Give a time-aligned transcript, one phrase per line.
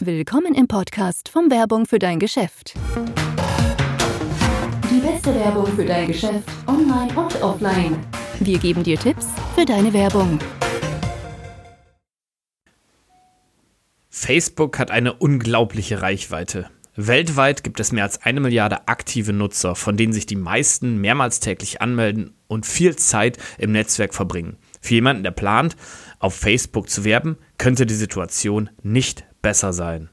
[0.00, 2.74] Willkommen im Podcast von Werbung für dein Geschäft.
[4.90, 7.96] Die beste Werbung für dein Geschäft, online und offline.
[8.40, 10.38] Wir geben dir Tipps für deine Werbung.
[14.10, 16.70] Facebook hat eine unglaubliche Reichweite.
[16.96, 21.40] Weltweit gibt es mehr als eine Milliarde aktive Nutzer, von denen sich die meisten mehrmals
[21.40, 24.56] täglich anmelden und viel Zeit im Netzwerk verbringen.
[24.80, 25.76] Für jemanden, der plant,
[26.18, 30.08] auf Facebook zu werben, könnte die Situation nicht besser sein.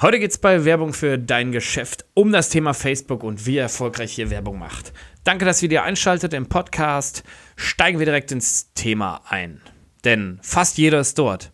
[0.00, 4.12] Heute geht es bei Werbung für dein Geschäft um das Thema Facebook und wie erfolgreich
[4.12, 4.92] hier Werbung macht.
[5.24, 7.24] Danke, dass ihr dir einschaltet im Podcast.
[7.56, 9.60] Steigen wir direkt ins Thema ein.
[10.04, 11.50] Denn fast jeder ist dort.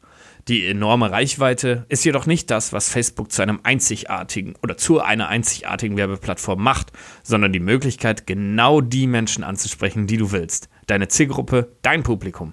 [0.48, 5.28] Die enorme Reichweite ist jedoch nicht das, was Facebook zu einem einzigartigen oder zu einer
[5.28, 10.68] einzigartigen Werbeplattform macht, sondern die Möglichkeit, genau die Menschen anzusprechen, die du willst.
[10.88, 12.52] Deine Zielgruppe, dein Publikum.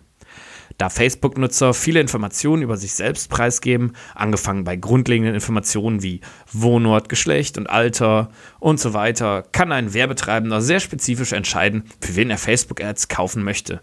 [0.77, 6.21] Da Facebook-Nutzer viele Informationen über sich selbst preisgeben, angefangen bei grundlegenden Informationen wie
[6.51, 12.29] Wohnort, Geschlecht und Alter und so weiter, kann ein Werbetreibender sehr spezifisch entscheiden, für wen
[12.29, 13.81] er Facebook-Ads kaufen möchte.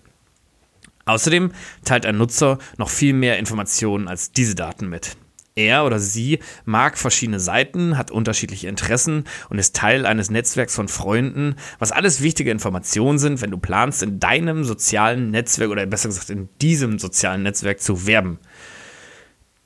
[1.04, 1.52] Außerdem
[1.84, 5.16] teilt ein Nutzer noch viel mehr Informationen als diese Daten mit.
[5.58, 10.86] Er oder sie mag verschiedene Seiten, hat unterschiedliche Interessen und ist Teil eines Netzwerks von
[10.86, 16.08] Freunden, was alles wichtige Informationen sind, wenn du planst, in deinem sozialen Netzwerk oder besser
[16.08, 18.38] gesagt in diesem sozialen Netzwerk zu werben.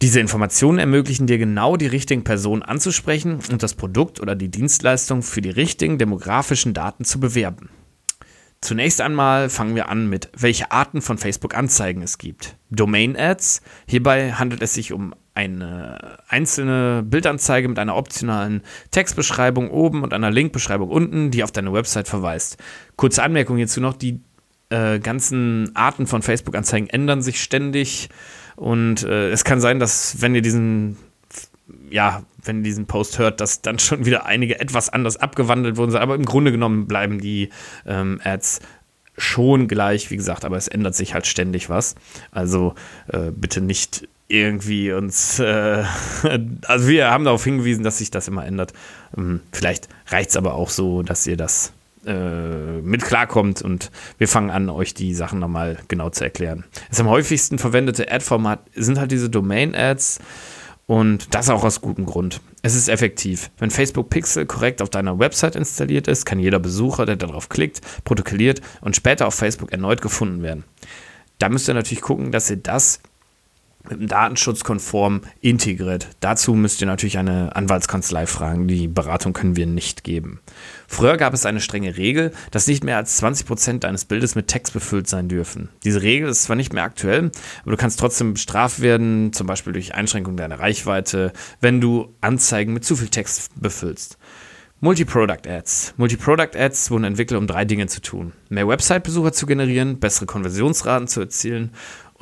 [0.00, 5.22] Diese Informationen ermöglichen dir genau die richtigen Personen anzusprechen und das Produkt oder die Dienstleistung
[5.22, 7.68] für die richtigen demografischen Daten zu bewerben.
[8.62, 12.56] Zunächst einmal fangen wir an mit, welche Arten von Facebook-Anzeigen es gibt.
[12.70, 13.60] Domain-Ads.
[13.86, 20.30] Hierbei handelt es sich um eine einzelne Bildanzeige mit einer optionalen Textbeschreibung oben und einer
[20.30, 22.58] Linkbeschreibung unten, die auf deine Website verweist.
[22.96, 24.20] Kurze Anmerkung hierzu noch, die
[24.68, 28.08] äh, ganzen Arten von Facebook-Anzeigen ändern sich ständig
[28.56, 30.96] und äh, es kann sein, dass wenn ihr diesen
[31.90, 35.94] ja, wenn ihr diesen Post hört, dass dann schon wieder einige etwas anders abgewandelt wurden.
[35.96, 37.50] Aber im Grunde genommen bleiben die
[37.86, 38.60] ähm, Ads
[39.16, 41.94] schon gleich, wie gesagt, aber es ändert sich halt ständig was.
[42.30, 42.74] Also
[43.08, 45.84] äh, bitte nicht irgendwie uns, äh,
[46.66, 48.72] also wir haben darauf hingewiesen, dass sich das immer ändert.
[49.16, 51.72] Ähm, vielleicht reicht es aber auch so, dass ihr das
[52.06, 56.64] äh, mit klarkommt und wir fangen an, euch die Sachen nochmal genau zu erklären.
[56.88, 60.20] Das am häufigsten verwendete Ad-Format sind halt diese Domain-Ads.
[60.86, 62.40] Und das auch aus gutem Grund.
[62.62, 63.50] Es ist effektiv.
[63.58, 67.80] Wenn Facebook Pixel korrekt auf deiner Website installiert ist, kann jeder Besucher, der darauf klickt,
[68.04, 70.64] protokolliert und später auf Facebook erneut gefunden werden.
[71.38, 73.00] Da müsst ihr natürlich gucken, dass ihr das
[73.88, 76.08] mit dem Datenschutz konform integriert.
[76.20, 78.68] Dazu müsst ihr natürlich eine Anwaltskanzlei fragen.
[78.68, 80.40] Die Beratung können wir nicht geben.
[80.86, 84.72] Früher gab es eine strenge Regel, dass nicht mehr als 20% deines Bildes mit Text
[84.72, 85.68] befüllt sein dürfen.
[85.84, 87.30] Diese Regel ist zwar nicht mehr aktuell,
[87.62, 92.72] aber du kannst trotzdem bestraft werden, zum Beispiel durch Einschränkung deiner Reichweite, wenn du Anzeigen
[92.72, 94.18] mit zu viel Text befüllst.
[94.80, 95.94] Multi-Product Ads.
[95.96, 98.32] Multi-Product Ads wurden entwickelt, um drei Dinge zu tun.
[98.48, 101.70] Mehr Website-Besucher zu generieren, bessere Konversionsraten zu erzielen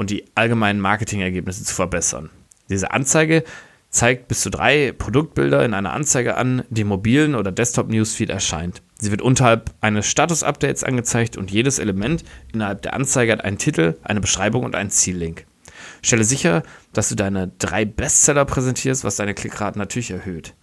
[0.01, 2.31] und die allgemeinen Marketingergebnisse zu verbessern.
[2.71, 3.45] Diese Anzeige
[3.91, 8.81] zeigt bis zu drei Produktbilder in einer Anzeige an, die im mobilen oder Desktop-Newsfeed erscheint.
[8.99, 13.99] Sie wird unterhalb eines Status-Updates angezeigt und jedes Element innerhalb der Anzeige hat einen Titel,
[14.03, 15.45] eine Beschreibung und einen Ziellink.
[16.01, 16.63] Stelle sicher,
[16.95, 20.55] dass du deine drei Bestseller präsentierst, was deine Klickraten natürlich erhöht.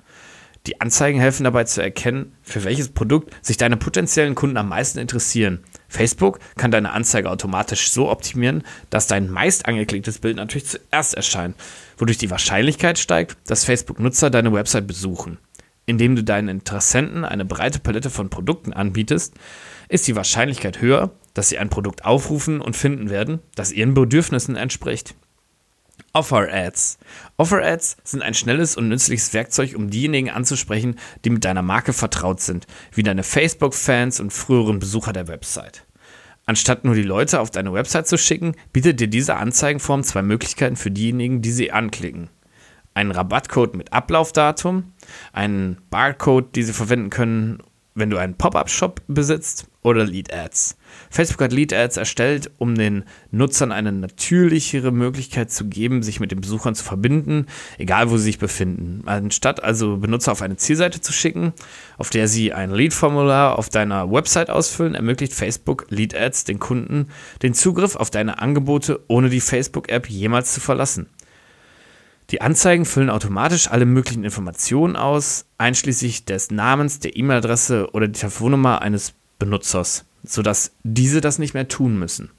[0.68, 5.00] Die Anzeigen helfen dabei zu erkennen, für welches Produkt sich deine potenziellen Kunden am meisten
[5.00, 5.64] interessieren.
[5.88, 11.56] Facebook kann deine Anzeige automatisch so optimieren, dass dein meist angeklicktes Bild natürlich zuerst erscheint,
[11.98, 15.38] wodurch die Wahrscheinlichkeit steigt, dass Facebook-Nutzer deine Website besuchen.
[15.86, 19.36] Indem du deinen Interessenten eine breite Palette von Produkten anbietest,
[19.88, 24.58] ist die Wahrscheinlichkeit höher, dass sie ein Produkt aufrufen und finden werden, das ihren Bedürfnissen
[24.58, 25.16] entspricht.
[26.18, 26.98] Offer Ads.
[27.38, 31.94] Offer Ads sind ein schnelles und nützliches Werkzeug, um diejenigen anzusprechen, die mit deiner Marke
[31.94, 35.86] vertraut sind, wie deine Facebook-Fans und früheren Besucher der Website.
[36.48, 40.76] Anstatt nur die Leute auf deine Website zu schicken, bietet dir diese Anzeigenform zwei Möglichkeiten
[40.76, 42.32] für diejenigen, die sie anklicken.
[42.96, 44.94] Einen Rabattcode mit Ablaufdatum,
[45.34, 47.62] einen Barcode, die sie verwenden können,
[47.98, 50.78] wenn du einen Pop-up-Shop besitzt oder Lead-Ads.
[51.10, 56.42] Facebook hat Lead-Ads erstellt, um den Nutzern eine natürlichere Möglichkeit zu geben, sich mit den
[56.42, 57.48] Besuchern zu verbinden,
[57.78, 59.04] egal wo sie sich befinden.
[59.06, 61.54] Anstatt also Benutzer auf eine Zielseite zu schicken,
[61.98, 67.08] auf der sie ein Lead-Formular auf deiner Website ausfüllen, ermöglicht Facebook Lead-Ads den Kunden
[67.42, 71.08] den Zugriff auf deine Angebote, ohne die Facebook-App jemals zu verlassen.
[72.30, 78.20] Die Anzeigen füllen automatisch alle möglichen Informationen aus, einschließlich des Namens, der E-Mail-Adresse oder der
[78.20, 82.32] Telefonnummer eines Benutzers, sodass diese das nicht mehr tun müssen.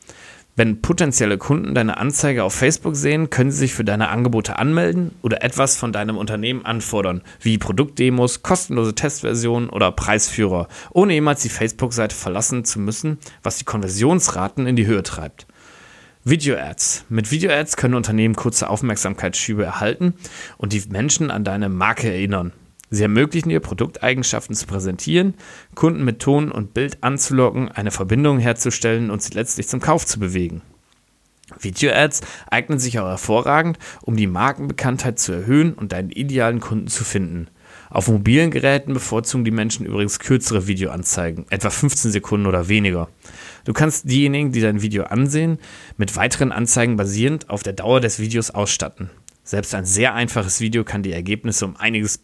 [0.56, 5.12] Wenn potenzielle Kunden deine Anzeige auf Facebook sehen, können sie sich für deine Angebote anmelden
[5.22, 11.48] oder etwas von deinem Unternehmen anfordern, wie Produktdemos, kostenlose Testversionen oder Preisführer, ohne jemals die
[11.48, 15.46] Facebook-Seite verlassen zu müssen, was die Konversionsraten in die Höhe treibt.
[16.24, 17.04] Video-Ads.
[17.08, 20.14] Mit Video-Ads können Unternehmen kurze Aufmerksamkeitsschübe erhalten
[20.56, 22.52] und die Menschen an deine Marke erinnern.
[22.90, 25.34] Sie ermöglichen dir, Produkteigenschaften zu präsentieren,
[25.74, 30.18] Kunden mit Ton und Bild anzulocken, eine Verbindung herzustellen und sie letztlich zum Kauf zu
[30.18, 30.62] bewegen.
[31.60, 37.04] Video-Ads eignen sich auch hervorragend, um die Markenbekanntheit zu erhöhen und deinen idealen Kunden zu
[37.04, 37.48] finden.
[37.90, 43.08] Auf mobilen Geräten bevorzugen die Menschen übrigens kürzere Videoanzeigen, etwa 15 Sekunden oder weniger.
[43.64, 45.58] Du kannst diejenigen, die dein Video ansehen,
[45.96, 49.10] mit weiteren Anzeigen basierend auf der Dauer des Videos ausstatten.
[49.44, 52.18] Selbst ein sehr einfaches Video kann die Ergebnisse um einiges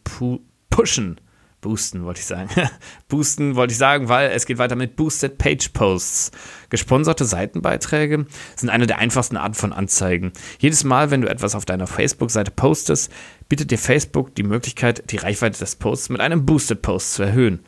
[0.71, 1.21] pushen.
[1.65, 2.51] Boosten wollte ich sagen.
[3.09, 6.31] Boosten wollte ich sagen, weil es geht weiter mit Boosted Page Posts.
[6.69, 10.33] Gesponserte Seitenbeiträge sind eine der einfachsten Arten von Anzeigen.
[10.59, 13.11] Jedes Mal, wenn du etwas auf deiner Facebook-Seite postest,
[13.49, 17.61] bietet dir Facebook die Möglichkeit, die Reichweite des Posts mit einem Boosted Post zu erhöhen.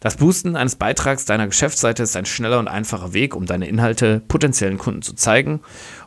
[0.00, 4.22] Das Boosten eines Beitrags deiner Geschäftsseite ist ein schneller und einfacher Weg, um deine Inhalte
[4.28, 5.60] potenziellen Kunden zu zeigen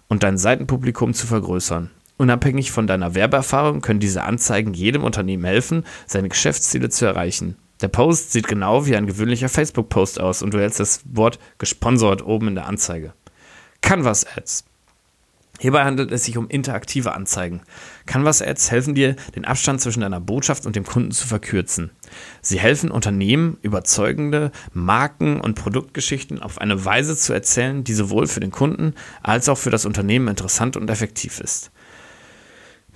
[0.08, 1.92] und dein Seitenpublikum zu vergrößern.
[2.18, 7.56] Unabhängig von deiner Werbeerfahrung können diese Anzeigen jedem Unternehmen helfen, seine Geschäftsziele zu erreichen.
[7.82, 12.26] Der Post sieht genau wie ein gewöhnlicher Facebook-Post aus und du hältst das Wort gesponsert
[12.26, 13.14] oben in der Anzeige.
[13.82, 14.66] Canvas Ads.
[15.64, 17.62] Hierbei handelt es sich um interaktive Anzeigen.
[18.06, 21.92] Canvas Ads helfen dir, den Abstand zwischen deiner Botschaft und dem Kunden zu verkürzen.
[22.42, 28.42] Sie helfen Unternehmen, überzeugende Marken- und Produktgeschichten auf eine Weise zu erzählen, die sowohl für
[28.42, 31.72] den Kunden als auch für das Unternehmen interessant und effektiv ist.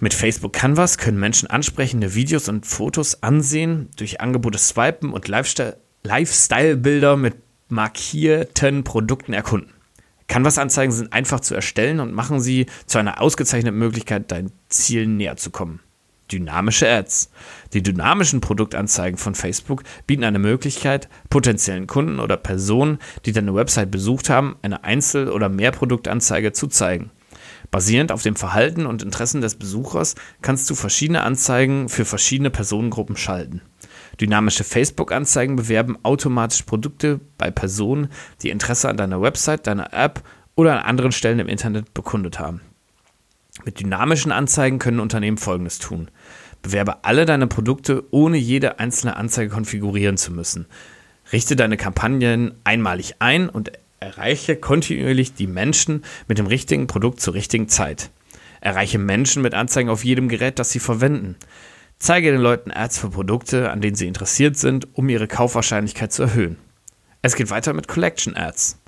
[0.02, 7.16] Mit Facebook Canvas können Menschen ansprechende Videos und Fotos ansehen, durch Angebote swipen und Lifestyle-Bilder
[7.16, 7.36] mit
[7.70, 9.77] markierten Produkten erkunden.
[10.28, 15.38] Canvas-Anzeigen sind einfach zu erstellen und machen sie zu einer ausgezeichneten Möglichkeit, deinen Zielen näher
[15.38, 15.80] zu kommen.
[16.32, 17.32] Dynamische Ads.
[17.74, 23.92] Die dynamischen Produktanzeigen von Facebook bieten eine Möglichkeit, potenziellen Kunden oder Personen, die deine Website
[23.92, 27.12] besucht haben, eine Einzel- oder Mehrproduktanzeige zu zeigen.
[27.72, 33.16] Basierend auf dem Verhalten und Interessen des Besuchers kannst du verschiedene Anzeigen für verschiedene Personengruppen
[33.16, 33.62] schalten.
[34.20, 38.10] Dynamische Facebook-Anzeigen bewerben automatisch Produkte bei Personen,
[38.42, 40.24] die Interesse an deiner Website, deiner App
[40.56, 42.62] oder an anderen Stellen im Internet bekundet haben.
[43.64, 46.10] Mit dynamischen Anzeigen können Unternehmen Folgendes tun.
[46.62, 50.66] Bewerbe alle deine Produkte, ohne jede einzelne Anzeige konfigurieren zu müssen.
[51.32, 57.34] Richte deine Kampagnen einmalig ein und Erreiche kontinuierlich die Menschen mit dem richtigen Produkt zur
[57.34, 58.12] richtigen Zeit.
[58.62, 61.36] Erreiche Menschen mit Anzeigen auf jedem Gerät, das sie verwenden.
[62.00, 66.24] Zeige den Leuten Ads für Produkte, an denen sie interessiert sind, um ihre Kaufwahrscheinlichkeit zu
[66.24, 66.58] erhöhen.
[67.24, 68.80] Es geht weiter mit Collection Ads.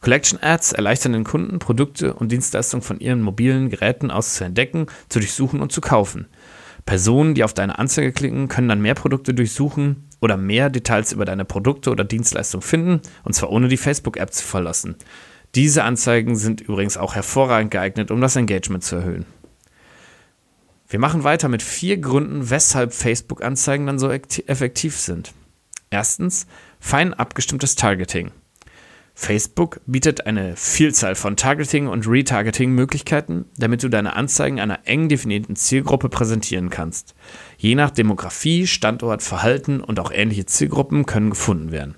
[0.00, 4.86] Collection Ads erleichtern den Kunden, Produkte und Dienstleistungen von ihren mobilen Geräten aus zu entdecken,
[5.08, 6.26] zu durchsuchen und zu kaufen.
[6.84, 11.24] Personen, die auf deine Anzeige klicken, können dann mehr Produkte durchsuchen oder mehr Details über
[11.24, 14.96] deine Produkte oder Dienstleistung finden, und zwar ohne die Facebook-App zu verlassen.
[15.54, 19.24] Diese Anzeigen sind übrigens auch hervorragend geeignet, um das Engagement zu erhöhen.
[20.90, 25.34] Wir machen weiter mit vier Gründen, weshalb Facebook-Anzeigen dann so effektiv sind.
[25.90, 26.46] Erstens,
[26.80, 28.30] fein abgestimmtes Targeting.
[29.12, 35.56] Facebook bietet eine Vielzahl von Targeting- und Retargeting-Möglichkeiten, damit du deine Anzeigen einer eng definierten
[35.56, 37.14] Zielgruppe präsentieren kannst.
[37.58, 41.96] Je nach Demografie, Standort, Verhalten und auch ähnliche Zielgruppen können gefunden werden.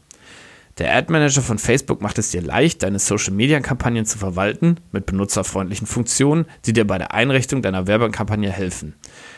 [0.80, 5.86] Der Ad Manager von Facebook macht es dir leicht, deine Social-Media-Kampagnen zu verwalten mit benutzerfreundlichen
[5.86, 8.94] Funktionen, die dir bei der Einrichtung deiner Werbekampagne helfen.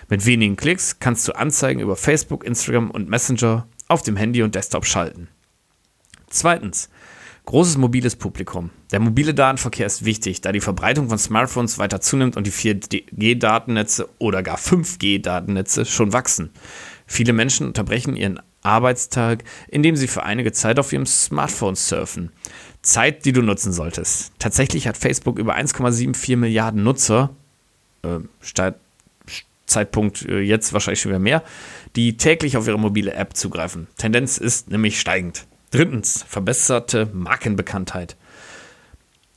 [0.09, 4.55] Mit wenigen Klicks kannst du Anzeigen über Facebook, Instagram und Messenger auf dem Handy und
[4.55, 5.27] Desktop schalten.
[6.31, 6.89] Zweitens,
[7.45, 8.71] Großes mobiles Publikum.
[8.93, 14.09] Der mobile Datenverkehr ist wichtig, da die Verbreitung von Smartphones weiter zunimmt und die 4G-Datennetze
[14.19, 16.51] oder gar 5G-Datennetze schon wachsen.
[17.05, 22.31] Viele Menschen unterbrechen ihren Arbeitstag, indem sie für einige Zeit auf ihrem Smartphone surfen.
[22.83, 24.33] Zeit, die du nutzen solltest.
[24.39, 27.31] Tatsächlich hat Facebook über 1,74 Milliarden Nutzer,
[28.03, 28.77] äh, Start,
[29.67, 31.43] Zeitpunkt äh, jetzt wahrscheinlich schon wieder mehr,
[31.97, 33.87] die täglich auf ihre mobile App zugreifen.
[33.97, 35.47] Tendenz ist nämlich steigend.
[35.71, 38.17] Drittens, verbesserte Markenbekanntheit.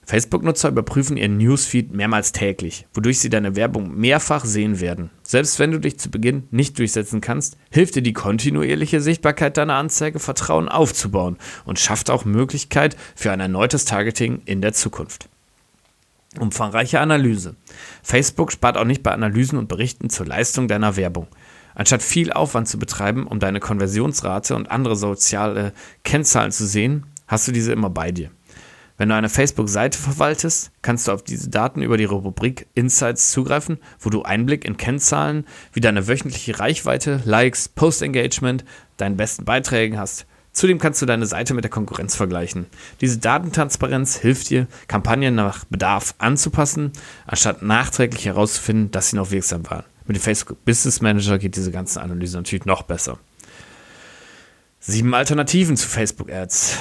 [0.05, 5.09] Facebook-Nutzer überprüfen ihren Newsfeed mehrmals täglich, wodurch sie deine Werbung mehrfach sehen werden.
[5.23, 9.75] Selbst wenn du dich zu Beginn nicht durchsetzen kannst, hilft dir die kontinuierliche Sichtbarkeit deiner
[9.75, 15.27] Anzeige Vertrauen aufzubauen und schafft auch Möglichkeit für ein erneutes Targeting in der Zukunft.
[16.39, 17.55] Umfangreiche Analyse.
[18.03, 21.27] Facebook spart auch nicht bei Analysen und Berichten zur Leistung deiner Werbung.
[21.73, 27.47] Anstatt viel Aufwand zu betreiben, um deine Konversionsrate und andere soziale Kennzahlen zu sehen, hast
[27.47, 28.31] du diese immer bei dir.
[28.97, 33.77] Wenn du eine Facebook-Seite verwaltest, kannst du auf diese Daten über die Rubrik Insights zugreifen,
[33.99, 38.63] wo du Einblick in Kennzahlen wie deine wöchentliche Reichweite, Likes, Post-Engagement,
[38.95, 40.25] deinen besten Beiträgen hast.
[40.53, 42.67] Zudem kannst du deine Seite mit der Konkurrenz vergleichen.
[43.01, 46.93] Diese Datentransparenz hilft dir, Kampagnen nach Bedarf anzupassen,
[47.27, 49.83] anstatt nachträglich herauszufinden, dass sie noch wirksam waren.
[50.07, 53.19] Mit dem Facebook Business Manager geht diese ganze Analyse natürlich noch besser.
[54.79, 56.77] Sieben Alternativen zu Facebook Ads.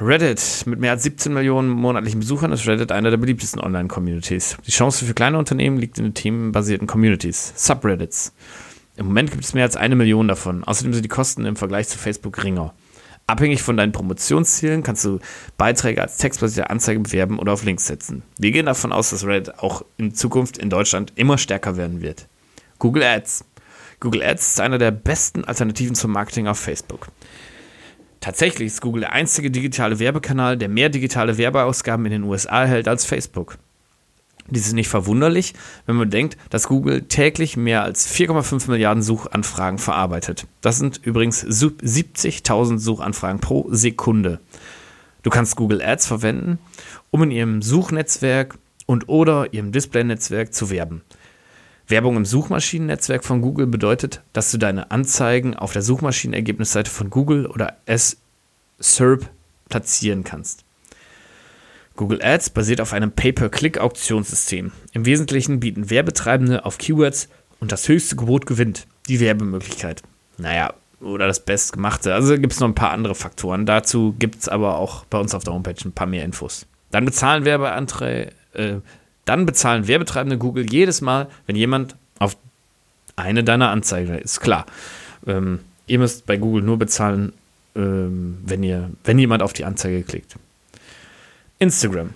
[0.00, 0.64] Reddit.
[0.66, 4.56] Mit mehr als 17 Millionen monatlichen Besuchern ist Reddit einer der beliebtesten Online-Communities.
[4.66, 8.32] Die Chance für kleine Unternehmen liegt in den themenbasierten Communities, Subreddits.
[8.96, 10.64] Im Moment gibt es mehr als eine Million davon.
[10.64, 12.74] Außerdem sind die Kosten im Vergleich zu Facebook geringer.
[13.26, 15.18] Abhängig von deinen Promotionszielen kannst du
[15.56, 18.22] Beiträge als textbasierte Anzeige bewerben oder auf Links setzen.
[18.38, 22.28] Wir gehen davon aus, dass Reddit auch in Zukunft in Deutschland immer stärker werden wird.
[22.78, 23.44] Google Ads.
[24.00, 27.08] Google Ads ist einer der besten Alternativen zum Marketing auf Facebook.
[28.24, 32.88] Tatsächlich ist Google der einzige digitale Werbekanal, der mehr digitale Werbeausgaben in den USA erhält
[32.88, 33.58] als Facebook.
[34.48, 35.52] Dies ist nicht verwunderlich,
[35.84, 40.46] wenn man denkt, dass Google täglich mehr als 4,5 Milliarden Suchanfragen verarbeitet.
[40.62, 44.40] Das sind übrigens 70.000 Suchanfragen pro Sekunde.
[45.22, 46.58] Du kannst Google Ads verwenden,
[47.10, 51.02] um in ihrem Suchnetzwerk und oder ihrem Display-Netzwerk zu werben.
[51.86, 57.46] Werbung im Suchmaschinennetzwerk von Google bedeutet, dass du deine Anzeigen auf der Suchmaschinenergebnisseite von Google
[57.46, 59.28] oder SERP
[59.68, 60.64] platzieren kannst.
[61.96, 64.72] Google Ads basiert auf einem Pay-per-Click-Auktionssystem.
[64.92, 67.28] Im Wesentlichen bieten Werbetreibende auf Keywords
[67.60, 70.02] und das höchste Gebot gewinnt, die Werbemöglichkeit.
[70.38, 72.14] Naja, oder das Bestgemachte.
[72.14, 73.66] Also gibt es noch ein paar andere Faktoren.
[73.66, 76.66] Dazu gibt es aber auch bei uns auf der Homepage ein paar mehr Infos.
[76.90, 78.76] Dann bezahlen Werbeanträge, äh,
[79.24, 82.36] dann bezahlen Werbetreibende Google jedes Mal, wenn jemand auf
[83.16, 84.40] eine deiner Anzeigen ist.
[84.40, 84.66] Klar.
[85.26, 87.32] Ähm, ihr müsst bei Google nur bezahlen,
[87.74, 90.36] ähm, wenn, ihr, wenn jemand auf die Anzeige klickt.
[91.58, 92.10] Instagram.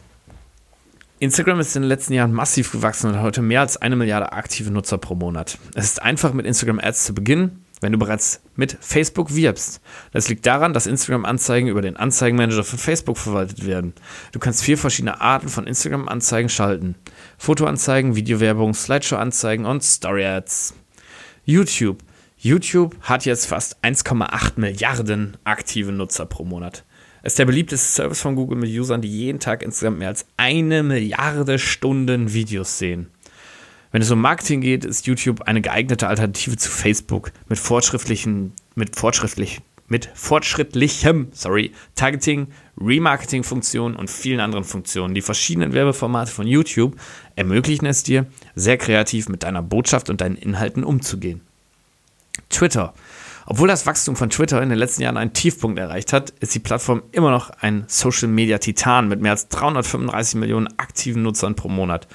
[1.21, 4.33] Instagram ist in den letzten Jahren massiv gewachsen und hat heute mehr als eine Milliarde
[4.33, 5.59] aktive Nutzer pro Monat.
[5.75, 9.81] Es ist einfach mit Instagram Ads zu beginnen wenn du bereits mit Facebook wirbst.
[10.13, 13.95] Das liegt daran, dass Instagram-Anzeigen über den Anzeigenmanager von Facebook verwaltet werden.
[14.33, 16.97] Du kannst vier verschiedene Arten von Instagram-Anzeigen schalten.
[17.37, 20.75] Fotoanzeigen, Videowerbung, Slideshow-Anzeigen und Story-Ads.
[21.45, 21.99] YouTube.
[22.37, 26.85] YouTube hat jetzt fast 1,8 Milliarden aktive Nutzer pro Monat.
[27.23, 30.25] Es ist der beliebteste Service von Google mit Usern, die jeden Tag insgesamt mehr als
[30.37, 33.11] eine Milliarde Stunden Videos sehen.
[33.91, 38.97] Wenn es um Marketing geht, ist YouTube eine geeignete Alternative zu Facebook mit fortschrittlichen, mit
[38.97, 45.15] fortschrittlich, mit fortschrittlichem, sorry, Targeting, Remarketing-Funktionen und vielen anderen Funktionen.
[45.15, 46.97] Die verschiedenen Werbeformate von YouTube
[47.35, 51.41] ermöglichen es dir, sehr kreativ mit deiner Botschaft und deinen Inhalten umzugehen.
[52.51, 52.93] Twitter.
[53.47, 56.59] Obwohl das Wachstum von Twitter in den letzten Jahren einen Tiefpunkt erreicht hat, ist die
[56.59, 61.71] Plattform immer noch ein Social Media Titan mit mehr als 335 Millionen aktiven Nutzern pro
[61.71, 62.07] Monat.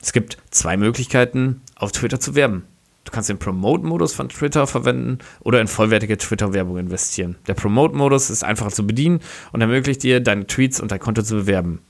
[0.00, 2.64] Es gibt zwei Möglichkeiten, auf Twitter zu werben.
[3.06, 7.36] Du kannst den Promote-Modus von Twitter verwenden oder in vollwertige Twitter-Werbung investieren.
[7.46, 9.20] Der Promote-Modus ist einfacher zu bedienen
[9.52, 11.80] und ermöglicht dir, deine Tweets und dein Konto zu bewerben.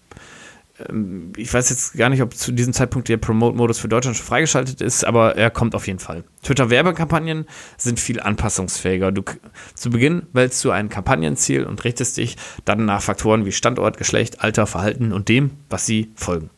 [0.88, 4.26] Ähm, ich weiß jetzt gar nicht, ob zu diesem Zeitpunkt der Promote-Modus für Deutschland schon
[4.26, 6.24] freigeschaltet ist, aber er kommt auf jeden Fall.
[6.42, 7.46] Twitter-Werbekampagnen
[7.78, 9.10] sind viel anpassungsfähiger.
[9.10, 9.22] Du,
[9.74, 12.36] zu Beginn wählst du ein Kampagnenziel und richtest dich
[12.66, 16.50] dann nach Faktoren wie Standort, Geschlecht, Alter, Verhalten und dem, was sie folgen.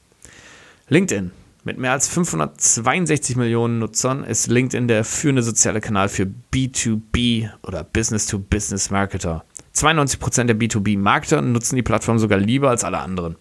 [0.90, 1.32] LinkedIn.
[1.64, 7.84] Mit mehr als 562 Millionen Nutzern ist LinkedIn der führende soziale Kanal für B2B oder
[7.84, 9.44] Business-to-Business-Marketer.
[9.74, 13.36] 92% der B2B-Marketer nutzen die Plattform sogar lieber als alle anderen.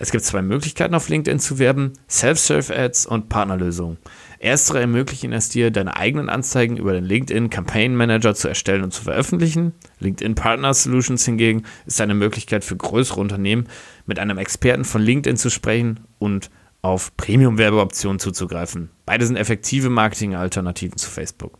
[0.00, 3.98] Es gibt zwei Möglichkeiten auf LinkedIn zu werben: Self-Serve-Ads und Partnerlösungen.
[4.38, 8.94] Erstere ermöglichen es dir, deine eigenen Anzeigen über den LinkedIn Campaign Manager zu erstellen und
[8.94, 9.74] zu veröffentlichen.
[9.98, 13.68] LinkedIn Partner Solutions hingegen ist eine Möglichkeit für größere Unternehmen,
[14.06, 18.88] mit einem Experten von LinkedIn zu sprechen und auf Premium-Werbeoptionen zuzugreifen.
[19.04, 21.58] Beide sind effektive Marketing-Alternativen zu Facebook.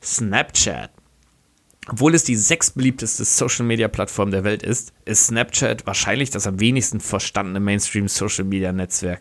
[0.00, 0.92] Snapchat.
[1.92, 7.58] Obwohl es die sechstbeliebteste Social-Media-Plattform der Welt ist, ist Snapchat wahrscheinlich das am wenigsten verstandene
[7.58, 9.20] Mainstream-Social-Media-Netzwerk.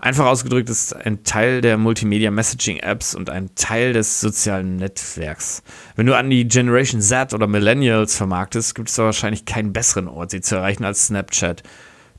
[0.00, 5.62] Einfach ausgedrückt ist ein Teil der Multimedia-Messaging-Apps und ein Teil des sozialen Netzwerks.
[5.96, 10.30] Wenn du an die Generation Z oder Millennials vermarktest, gibt es wahrscheinlich keinen besseren Ort,
[10.30, 11.62] sie zu erreichen als Snapchat.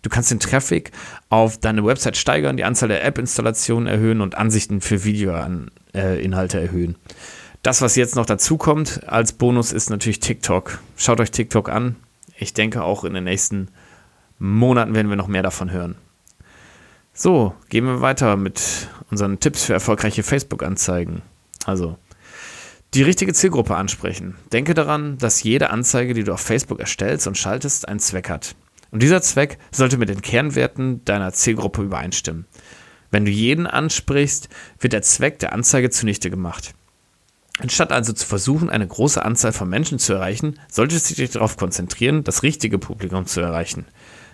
[0.01, 0.91] Du kannst den Traffic
[1.29, 6.95] auf deine Website steigern, die Anzahl der App-Installationen erhöhen und Ansichten für Video-Inhalte erhöhen.
[7.65, 10.77] Das, was jetzt noch dazu kommt als Bonus, ist natürlich TikTok.
[10.97, 11.95] Schaut euch TikTok an.
[12.37, 13.69] Ich denke, auch in den nächsten
[14.37, 15.95] Monaten werden wir noch mehr davon hören.
[17.11, 21.23] So, gehen wir weiter mit unseren Tipps für erfolgreiche Facebook-Anzeigen.
[21.65, 21.97] Also,
[22.93, 24.35] die richtige Zielgruppe ansprechen.
[24.53, 28.55] Denke daran, dass jede Anzeige, die du auf Facebook erstellst und schaltest, einen Zweck hat.
[28.91, 32.45] Und dieser Zweck sollte mit den Kernwerten deiner Zielgruppe übereinstimmen.
[33.09, 36.75] Wenn du jeden ansprichst, wird der Zweck der Anzeige zunichte gemacht.
[37.59, 41.55] Anstatt also zu versuchen, eine große Anzahl von Menschen zu erreichen, solltest du dich darauf
[41.55, 43.85] konzentrieren, das richtige Publikum zu erreichen.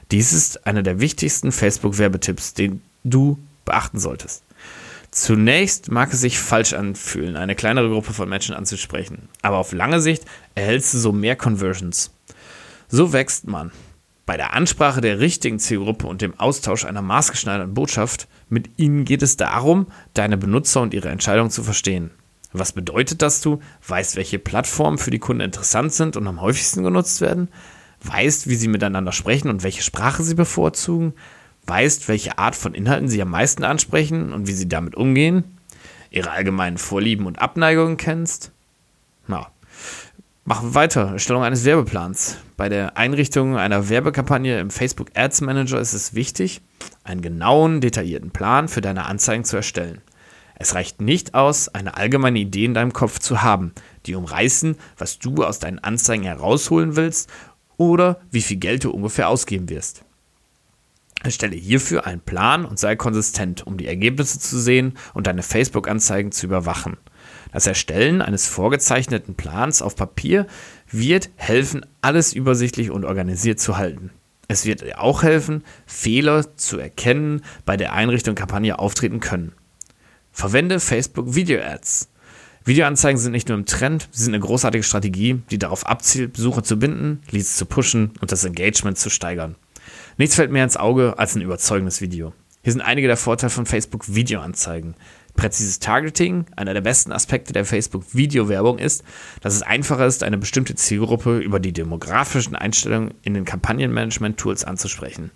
[0.09, 4.43] Dies ist einer der wichtigsten Facebook-Werbetipps, den du beachten solltest.
[5.11, 10.01] Zunächst mag es sich falsch anfühlen, eine kleinere Gruppe von Menschen anzusprechen, aber auf lange
[10.01, 10.25] Sicht
[10.55, 12.11] erhältst du so mehr Conversions.
[12.87, 13.71] So wächst man.
[14.25, 19.21] Bei der Ansprache der richtigen Zielgruppe und dem Austausch einer maßgeschneiderten Botschaft mit ihnen geht
[19.21, 22.11] es darum, deine Benutzer und ihre Entscheidung zu verstehen.
[22.53, 26.83] Was bedeutet das du weißt, welche Plattformen für die Kunden interessant sind und am häufigsten
[26.83, 27.49] genutzt werden?
[28.03, 31.13] Weißt, wie sie miteinander sprechen und welche Sprache sie bevorzugen?
[31.67, 35.57] Weißt, welche Art von Inhalten sie am meisten ansprechen und wie sie damit umgehen?
[36.09, 38.51] Ihre allgemeinen Vorlieben und Abneigungen kennst?
[39.27, 39.47] Na,
[40.43, 41.11] Machen wir weiter.
[41.11, 42.37] Erstellung eines Werbeplans.
[42.57, 46.61] Bei der Einrichtung einer Werbekampagne im Facebook Ads Manager ist es wichtig,
[47.03, 50.01] einen genauen, detaillierten Plan für deine Anzeigen zu erstellen.
[50.61, 53.73] Es reicht nicht aus, eine allgemeine Idee in deinem Kopf zu haben,
[54.05, 57.31] die umreißen, was du aus deinen Anzeigen herausholen willst
[57.77, 60.03] oder wie viel Geld du ungefähr ausgeben wirst.
[61.23, 66.31] Erstelle hierfür einen Plan und sei konsistent, um die Ergebnisse zu sehen und deine Facebook-Anzeigen
[66.31, 66.97] zu überwachen.
[67.51, 70.45] Das Erstellen eines vorgezeichneten Plans auf Papier
[70.91, 74.11] wird helfen, alles übersichtlich und organisiert zu halten.
[74.47, 79.53] Es wird dir auch helfen, Fehler zu erkennen, bei der Einrichtung Kampagne auftreten können.
[80.31, 82.09] Verwende Facebook Video Ads.
[82.63, 86.63] Videoanzeigen sind nicht nur im Trend, sie sind eine großartige Strategie, die darauf abzielt, Besucher
[86.63, 89.55] zu binden, Leads zu pushen und das Engagement zu steigern.
[90.17, 92.33] Nichts fällt mehr ins Auge als ein überzeugendes Video.
[92.63, 94.93] Hier sind einige der Vorteile von Facebook Videoanzeigen.
[95.35, 99.03] Präzises Targeting, einer der besten Aspekte der Facebook-Video-Werbung ist,
[99.41, 105.31] dass es einfacher ist, eine bestimmte Zielgruppe über die demografischen Einstellungen in den Kampagnenmanagement-Tools anzusprechen.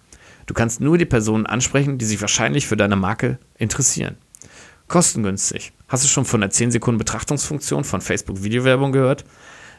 [0.45, 4.17] Du kannst nur die Personen ansprechen, die sich wahrscheinlich für deine Marke interessieren.
[4.87, 5.73] Kostengünstig.
[5.87, 9.25] Hast du schon von der 10 Sekunden Betrachtungsfunktion von Facebook Videowerbung gehört?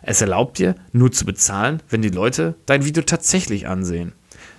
[0.02, 4.12] Es erlaubt dir, nur zu bezahlen, wenn die Leute dein Video tatsächlich ansehen.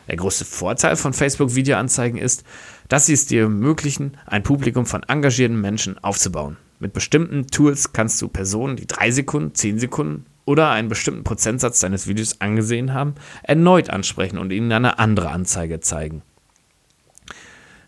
[0.07, 2.43] Der größte Vorteil von Facebook Videoanzeigen ist,
[2.87, 6.57] dass sie es dir ermöglichen, ein Publikum von engagierten Menschen aufzubauen.
[6.79, 11.81] Mit bestimmten Tools kannst du Personen, die 3 Sekunden, 10 Sekunden oder einen bestimmten Prozentsatz
[11.81, 16.21] deines Videos angesehen haben, erneut ansprechen und ihnen eine andere Anzeige zeigen.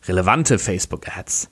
[0.08, 1.50] Relevante Facebook Ads.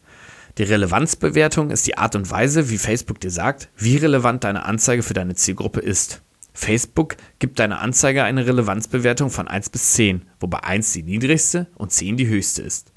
[0.58, 5.04] Die Relevanzbewertung ist die Art und Weise, wie Facebook dir sagt, wie relevant deine Anzeige
[5.04, 6.24] für deine Zielgruppe ist.
[6.52, 11.92] Facebook gibt deiner Anzeige eine Relevanzbewertung von 1 bis 10, wobei 1 die niedrigste und
[11.92, 12.92] 10 die höchste ist.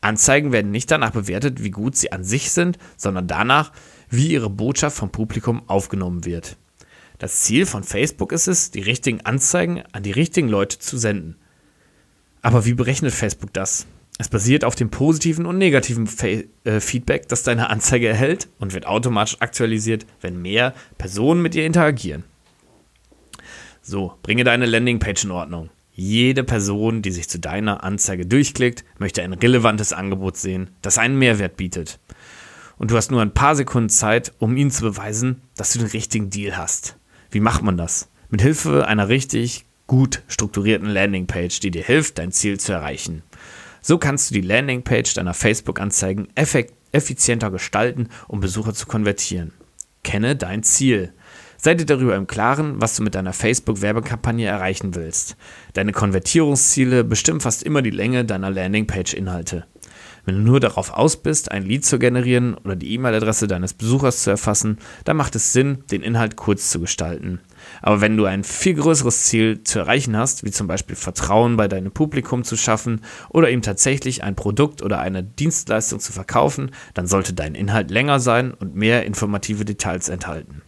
[0.00, 3.72] Anzeigen werden nicht danach bewertet, wie gut sie an sich sind, sondern danach,
[4.08, 6.56] wie ihre Botschaft vom Publikum aufgenommen wird.
[7.18, 11.36] Das Ziel von Facebook ist es, die richtigen Anzeigen an die richtigen Leute zu senden.
[12.40, 13.86] Aber wie berechnet Facebook das?
[14.18, 18.72] Es basiert auf dem positiven und negativen Fe äh, Feedback, das deine Anzeige erhält und
[18.72, 22.22] wird automatisch aktualisiert, wenn mehr Personen mit ihr interagieren.
[23.82, 25.70] So, bringe deine Landingpage in Ordnung.
[25.92, 31.18] Jede Person, die sich zu deiner Anzeige durchklickt, möchte ein relevantes Angebot sehen, das einen
[31.18, 31.98] Mehrwert bietet.
[32.78, 35.88] Und du hast nur ein paar Sekunden Zeit, um ihnen zu beweisen, dass du den
[35.88, 36.96] richtigen Deal hast.
[37.30, 38.08] Wie macht man das?
[38.30, 43.22] Mit Hilfe einer richtig gut strukturierten Landingpage, die dir hilft, dein Ziel zu erreichen.
[43.86, 46.28] So kannst du die Landingpage deiner Facebook-Anzeigen
[46.90, 49.52] effizienter gestalten, um Besucher zu konvertieren.
[50.02, 51.12] Kenne dein Ziel.
[51.58, 55.36] Sei dir darüber im Klaren, was du mit deiner Facebook-Werbekampagne erreichen willst.
[55.74, 59.66] Deine Konvertierungsziele bestimmen fast immer die Länge deiner Landingpage-Inhalte.
[60.24, 64.22] Wenn du nur darauf aus bist, ein Lead zu generieren oder die E-Mail-Adresse deines Besuchers
[64.22, 67.40] zu erfassen, dann macht es Sinn, den Inhalt kurz zu gestalten.
[67.82, 71.68] Aber wenn du ein viel größeres Ziel zu erreichen hast, wie zum Beispiel Vertrauen bei
[71.68, 73.00] deinem Publikum zu schaffen
[73.30, 78.20] oder ihm tatsächlich ein Produkt oder eine Dienstleistung zu verkaufen, dann sollte dein Inhalt länger
[78.20, 80.62] sein und mehr informative Details enthalten.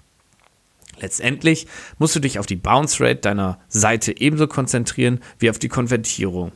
[0.98, 1.66] Letztendlich
[1.98, 6.52] musst du dich auf die Bounce Rate deiner Seite ebenso konzentrieren wie auf die Konvertierung.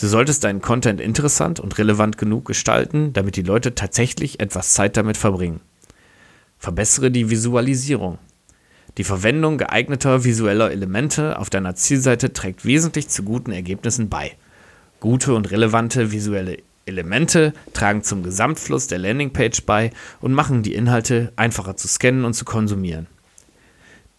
[0.00, 4.96] Du solltest deinen Content interessant und relevant genug gestalten, damit die Leute tatsächlich etwas Zeit
[4.96, 5.60] damit verbringen.
[6.58, 8.18] Verbessere die Visualisierung.
[8.98, 14.32] Die Verwendung geeigneter visueller Elemente auf deiner Zielseite trägt wesentlich zu guten Ergebnissen bei.
[15.00, 21.32] Gute und relevante visuelle Elemente tragen zum Gesamtfluss der Landingpage bei und machen die Inhalte
[21.36, 23.06] einfacher zu scannen und zu konsumieren.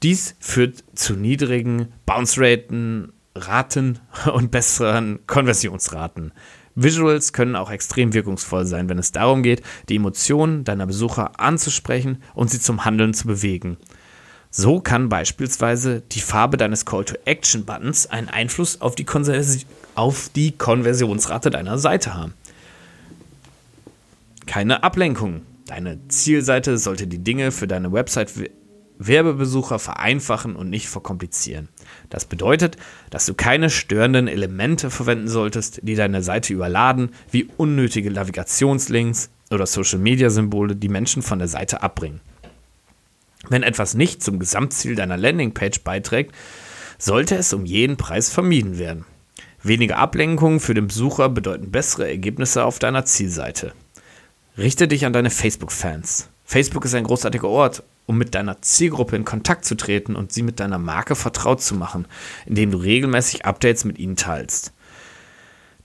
[0.04, 4.00] Dies führt zu niedrigen Bounce-Raten, Raten
[4.34, 6.34] und besseren Konversionsraten.
[6.76, 12.22] Visuals können auch extrem wirkungsvoll sein, wenn es darum geht, die Emotionen deiner Besucher anzusprechen
[12.36, 13.78] und sie zum Handeln zu bewegen.
[14.60, 19.06] So kann beispielsweise die Farbe deines Call-to-Action-Buttons einen Einfluss auf die,
[19.94, 22.34] auf die Konversionsrate deiner Seite haben.
[24.48, 25.42] Keine Ablenkung.
[25.68, 28.34] Deine Zielseite sollte die Dinge für deine Website
[28.98, 31.68] Werbebesucher vereinfachen und nicht verkomplizieren.
[32.10, 32.78] Das bedeutet,
[33.12, 39.68] dass du keine störenden Elemente verwenden solltest, die deine Seite überladen, wie unnötige Navigationslinks oder
[39.68, 42.22] Social-Media-Symbole, die Menschen von der Seite abbringen.
[43.50, 46.36] Wenn etwas nicht zum Gesamtziel deiner Landingpage beiträgt,
[46.98, 49.06] sollte es um jeden Preis vermieden werden.
[49.64, 53.74] Weniger Ablenkungen für den Besucher bedeuten bessere Ergebnisse auf deiner Zielseite.
[54.58, 56.30] Richte dich an deine Facebook-Fans.
[56.46, 60.42] Facebook ist ein großartiger Ort, um mit deiner Zielgruppe in Kontakt zu treten und sie
[60.42, 62.08] mit deiner Marke vertraut zu machen,
[62.46, 64.74] indem du regelmäßig Updates mit ihnen teilst.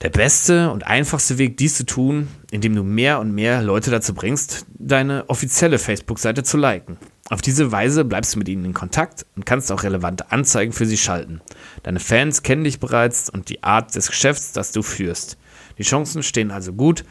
[0.01, 4.13] Der beste und einfachste Weg, dies zu tun, indem du mehr und mehr Leute dazu
[4.13, 6.97] bringst, deine offizielle Facebook-Seite zu liken.
[7.33, 10.85] Auf diese Weise bleibst du mit ihnen in Kontakt und kannst auch relevante Anzeigen für
[10.85, 11.41] sie schalten.
[11.81, 15.39] Deine Fans kennen dich bereits und die Art des Geschäfts, das du führst.
[15.79, 17.03] Die Chancen stehen also gut,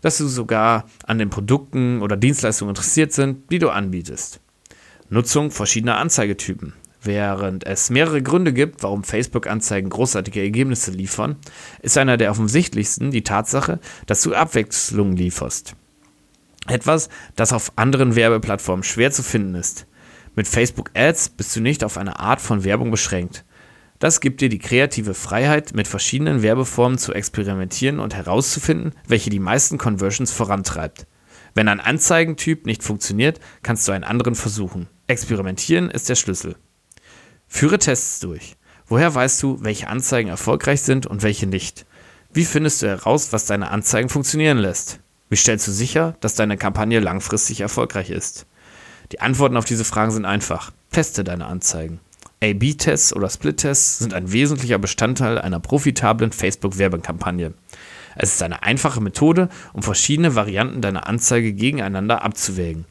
[0.00, 4.38] dass du sogar an den Produkten oder Dienstleistungen interessiert sind, die du anbietest.
[5.08, 6.74] Nutzung verschiedener Anzeigetypen.
[7.02, 11.34] Während es mehrere Gründe gibt, warum Facebook-Anzeigen großartige Ergebnisse liefern,
[11.82, 15.74] ist einer der offensichtlichsten die Tatsache, dass du Abwechslung lieferst.
[16.68, 19.86] Etwas, das auf anderen Werbeplattformen schwer zu finden ist.
[20.34, 23.44] Mit Facebook Ads bist du nicht auf eine Art von Werbung beschränkt.
[23.98, 29.38] Das gibt dir die kreative Freiheit, mit verschiedenen Werbeformen zu experimentieren und herauszufinden, welche die
[29.38, 31.06] meisten Conversions vorantreibt.
[31.54, 34.88] Wenn ein Anzeigentyp nicht funktioniert, kannst du einen anderen versuchen.
[35.06, 36.56] Experimentieren ist der Schlüssel.
[37.46, 38.56] Führe Tests durch.
[38.86, 41.86] Woher weißt du, welche Anzeigen erfolgreich sind und welche nicht?
[42.32, 44.98] Wie findest du heraus, was deine Anzeigen funktionieren lässt?
[45.28, 48.46] Wie stellst du sicher, dass deine Kampagne langfristig erfolgreich ist?
[49.12, 50.70] Die Antworten auf diese Fragen sind einfach.
[50.90, 52.00] Teste deine Anzeigen.
[52.42, 57.54] A-B-Tests oder Split-Tests sind ein wesentlicher Bestandteil einer profitablen Facebook-Werbekampagne.
[58.16, 62.84] Es ist eine einfache Methode, um verschiedene Varianten deiner Anzeige gegeneinander abzuwägen.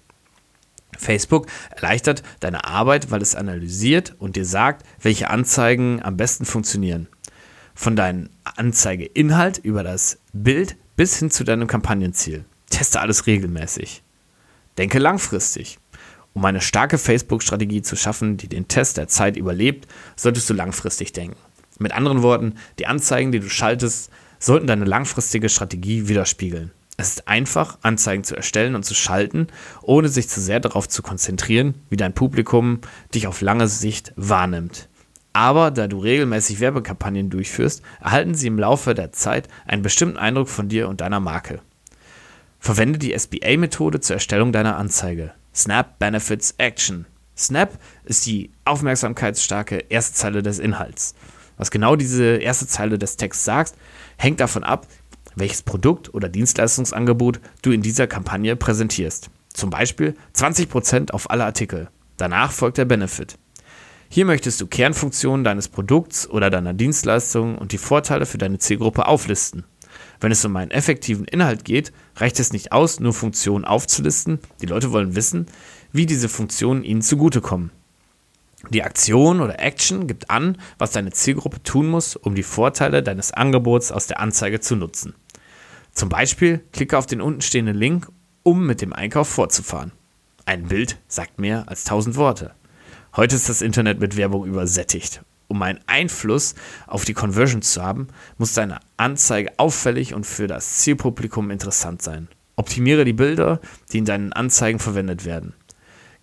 [0.97, 7.07] Facebook erleichtert deine Arbeit, weil es analysiert und dir sagt, welche Anzeigen am besten funktionieren.
[7.75, 12.45] Von deinem Anzeigeinhalt über das Bild bis hin zu deinem Kampagnenziel.
[12.69, 14.03] Teste alles regelmäßig.
[14.77, 15.79] Denke langfristig.
[16.33, 21.13] Um eine starke Facebook-Strategie zu schaffen, die den Test der Zeit überlebt, solltest du langfristig
[21.13, 21.37] denken.
[21.79, 26.71] Mit anderen Worten, die Anzeigen, die du schaltest, sollten deine langfristige Strategie widerspiegeln.
[26.97, 29.47] Es ist einfach, Anzeigen zu erstellen und zu schalten,
[29.81, 32.81] ohne sich zu sehr darauf zu konzentrieren, wie dein Publikum
[33.15, 34.89] dich auf lange Sicht wahrnimmt.
[35.33, 40.47] Aber da du regelmäßig Werbekampagnen durchführst, erhalten sie im Laufe der Zeit einen bestimmten Eindruck
[40.47, 41.59] von dir und deiner Marke.
[42.59, 45.33] Verwende die SBA-Methode zur Erstellung deiner Anzeige.
[45.53, 47.05] Snap Benefits Action.
[47.35, 51.15] Snap ist die aufmerksamkeitsstarke erste Zeile des Inhalts.
[51.57, 53.73] Was genau diese erste Zeile des Texts sagt,
[54.17, 54.87] hängt davon ab,
[55.35, 59.29] welches Produkt oder Dienstleistungsangebot du in dieser Kampagne präsentierst.
[59.53, 61.89] Zum Beispiel 20% auf alle Artikel.
[62.17, 63.37] Danach folgt der Benefit.
[64.13, 69.07] Hier möchtest du Kernfunktionen deines Produkts oder deiner Dienstleistung und die Vorteile für deine Zielgruppe
[69.07, 69.63] auflisten.
[70.21, 74.37] Wenn es um einen effektiven Inhalt geht, reicht es nicht aus, nur Funktionen aufzulisten.
[74.61, 75.47] Die Leute wollen wissen,
[75.93, 77.71] wie diese Funktionen ihnen zugutekommen.
[78.69, 83.31] Die Aktion oder Action gibt an, was deine Zielgruppe tun muss, um die Vorteile deines
[83.31, 85.15] Angebots aus der Anzeige zu nutzen.
[85.91, 88.09] Zum Beispiel klicke auf den untenstehenden Link,
[88.43, 89.91] um mit dem Einkauf fortzufahren.
[90.45, 92.53] Ein Bild sagt mehr als tausend Worte.
[93.15, 95.23] Heute ist das Internet mit Werbung übersättigt
[95.53, 96.55] um einen Einfluss
[96.87, 102.27] auf die Conversion zu haben, muss deine Anzeige auffällig und für das Zielpublikum interessant sein.
[102.55, 105.53] Optimiere die Bilder, die in deinen Anzeigen verwendet werden.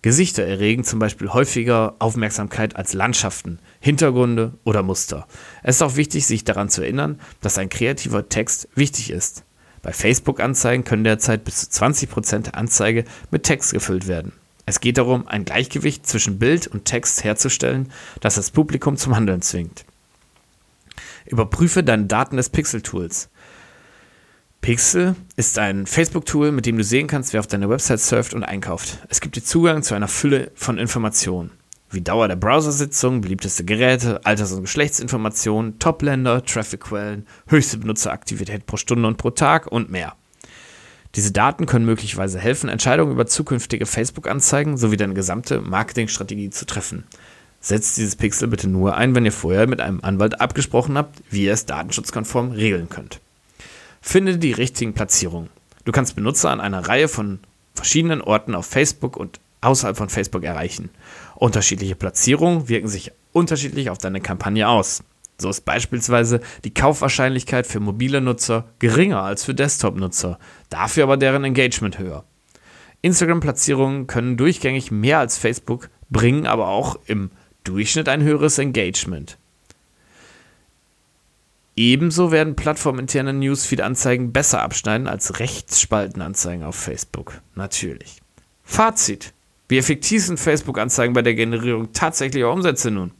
[0.01, 5.27] Gesichter erregen zum Beispiel häufiger Aufmerksamkeit als Landschaften, Hintergründe oder Muster.
[5.63, 9.43] Es ist auch wichtig, sich daran zu erinnern, dass ein kreativer Text wichtig ist.
[9.81, 14.33] Bei Facebook-Anzeigen können derzeit bis zu 20% der Anzeige mit Text gefüllt werden.
[14.65, 19.41] Es geht darum, ein Gleichgewicht zwischen Bild und Text herzustellen, das das Publikum zum Handeln
[19.41, 19.85] zwingt.
[21.25, 23.29] Überprüfe deine Daten des Pixel-Tools.
[24.61, 28.43] Pixel ist ein Facebook-Tool, mit dem du sehen kannst, wer auf deiner Website surft und
[28.43, 28.99] einkauft.
[29.09, 31.49] Es gibt dir Zugang zu einer Fülle von Informationen,
[31.89, 39.07] wie Dauer der Browsersitzung, beliebteste Geräte, Alters- und Geschlechtsinformationen, Top-Länder, Traffic-Quellen, höchste Benutzeraktivität pro Stunde
[39.07, 40.15] und pro Tag und mehr.
[41.15, 47.03] Diese Daten können möglicherweise helfen, Entscheidungen über zukünftige Facebook-Anzeigen sowie deine gesamte Marketingstrategie zu treffen.
[47.59, 51.43] Setzt dieses Pixel bitte nur ein, wenn ihr vorher mit einem Anwalt abgesprochen habt, wie
[51.43, 53.19] ihr es datenschutzkonform regeln könnt.
[54.01, 55.49] Finde die richtigen Platzierungen.
[55.85, 57.39] Du kannst Benutzer an einer Reihe von
[57.75, 60.89] verschiedenen Orten auf Facebook und außerhalb von Facebook erreichen.
[61.35, 65.03] Unterschiedliche Platzierungen wirken sich unterschiedlich auf deine Kampagne aus.
[65.41, 71.43] So ist beispielsweise die Kaufwahrscheinlichkeit für mobile Nutzer geringer als für Desktop-Nutzer, dafür aber deren
[71.43, 72.23] Engagement höher.
[73.01, 77.31] Instagram-Platzierungen können durchgängig mehr als Facebook, bringen aber auch im
[77.63, 79.37] Durchschnitt ein höheres Engagement.
[81.75, 87.41] Ebenso werden plattforminterne Newsfeed-Anzeigen besser abschneiden als Rechtsspaltenanzeigen auf Facebook.
[87.55, 88.21] Natürlich.
[88.63, 89.33] Fazit.
[89.67, 93.11] Wie effektiv sind Facebook-Anzeigen bei der Generierung tatsächlicher Umsätze nun?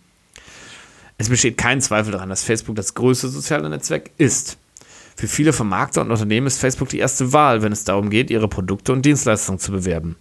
[1.21, 4.57] Es besteht kein Zweifel daran, dass Facebook das größte soziale Netzwerk ist.
[5.15, 8.47] Für viele Vermarkter und Unternehmen ist Facebook die erste Wahl, wenn es darum geht, ihre
[8.47, 10.15] Produkte und Dienstleistungen zu bewerben.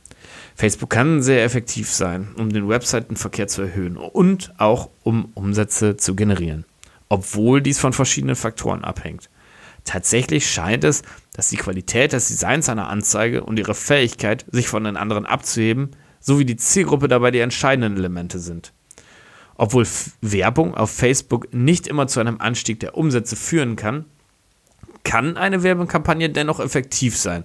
[0.56, 6.14] Facebook kann sehr effektiv sein, um den Webseitenverkehr zu erhöhen und auch um Umsätze zu
[6.14, 6.66] generieren,
[7.08, 9.30] obwohl dies von verschiedenen Faktoren abhängt.
[9.86, 11.00] Tatsächlich scheint es,
[11.32, 15.92] dass die Qualität des Designs einer Anzeige und ihre Fähigkeit, sich von den anderen abzuheben,
[16.20, 18.74] sowie die Zielgruppe dabei die entscheidenden Elemente sind.
[19.61, 19.87] Obwohl
[20.23, 24.07] Werbung auf Facebook nicht immer zu einem Anstieg der Umsätze führen kann,
[25.05, 27.44] kann eine Werbekampagne dennoch effektiv sein,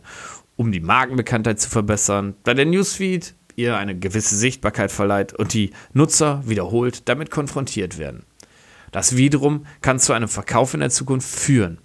[0.55, 5.71] um die Markenbekanntheit zu verbessern, da der Newsfeed ihr eine gewisse Sichtbarkeit verleiht und die
[5.91, 8.23] Nutzer wiederholt damit konfrontiert werden.
[8.93, 11.79] Das wiederum kann zu einem Verkauf in der Zukunft führen.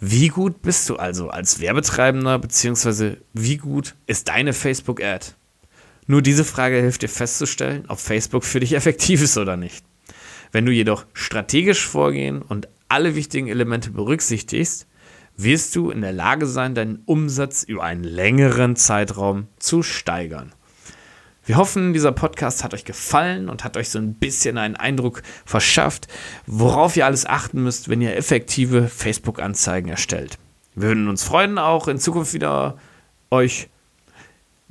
[0.00, 5.34] Wie gut bist du also als Werbetreibender, beziehungsweise wie gut ist deine Facebook-Ad?
[6.06, 9.84] Nur diese Frage hilft dir festzustellen, ob Facebook für dich effektiv ist oder nicht.
[10.50, 14.86] Wenn du jedoch strategisch vorgehen und alle wichtigen Elemente berücksichtigst,
[15.36, 20.52] wirst du in der Lage sein, deinen Umsatz über einen längeren Zeitraum zu steigern.
[21.44, 25.22] Wir hoffen, dieser Podcast hat euch gefallen und hat euch so ein bisschen einen Eindruck
[25.44, 26.06] verschafft,
[26.46, 30.38] worauf ihr alles achten müsst, wenn ihr effektive Facebook-Anzeigen erstellt.
[30.74, 32.76] Wir würden uns freuen, auch in Zukunft wieder
[33.30, 33.68] euch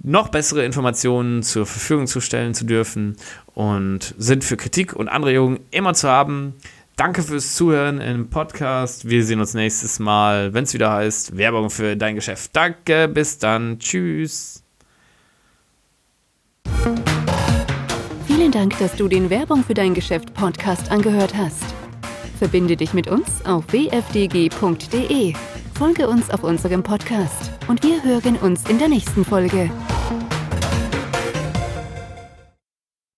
[0.04, 3.18] noch bessere Informationen zur Verfügung zu stellen zu dürfen
[3.54, 6.56] und sind für Kritik und Anregungen immer zu haben.
[6.96, 9.10] Danke fürs Zuhören im Podcast.
[9.10, 12.52] Wir sehen uns nächstes Mal, wenn es wieder heißt Werbung für dein Geschäft.
[12.54, 13.80] Danke, bis dann.
[13.80, 14.64] Tschüss.
[18.28, 21.64] Vielen Dank, dass du den Werbung für dein Geschäft Podcast angehört hast.
[22.38, 25.34] Verbinde dich mit uns auf wfdg.de.
[25.82, 29.72] Folge uns auf unserem Podcast und wir hören uns in der nächsten Folge.